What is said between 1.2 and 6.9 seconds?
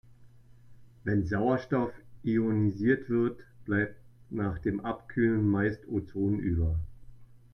Sauerstoff ionisiert wird, bleibt nach dem Abkühlen meist Ozon über.